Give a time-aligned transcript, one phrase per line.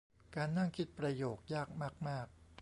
[0.35, 2.27] การนั่งคิดประโยคยากมากมาก